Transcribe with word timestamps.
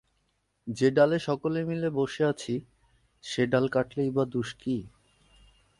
যে 0.67 0.87
ডালে 0.91 1.17
সকলে 1.19 1.59
মিলে 1.63 1.89
বসে 1.89 2.23
আছি 2.23 2.53
সে 3.23 3.43
ডাল 3.47 3.65
কাটলেই 3.67 4.09
বা 4.11 4.23
দোষ 4.25 4.49
কী? 4.59 4.77